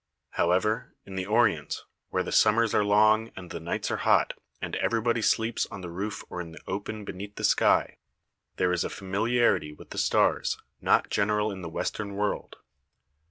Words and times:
However, 0.31 0.95
in 1.05 1.13
the 1.15 1.27
Orient, 1.27 1.83
where 2.09 2.23
the 2.23 2.31
summers 2.31 2.73
are 2.73 2.83
long 2.83 3.31
and 3.35 3.51
the 3.51 3.59
nights 3.59 3.91
are 3.91 3.97
hot 3.97 4.33
and 4.59 4.75
everybody 4.77 5.21
sleeps 5.21 5.67
on 5.67 5.81
the 5.81 5.91
roof 5.91 6.23
or 6.27 6.41
in 6.41 6.53
the 6.53 6.61
open 6.65 7.05
beneath 7.05 7.35
the 7.35 7.43
sky, 7.43 7.97
there 8.55 8.73
is 8.73 8.83
a 8.83 8.89
familiarity 8.89 9.71
with 9.71 9.91
the 9.91 9.99
stars 9.99 10.57
not 10.81 11.11
general 11.11 11.51
in 11.51 11.61
the 11.61 11.69
Western 11.69 12.15
world. 12.15 12.55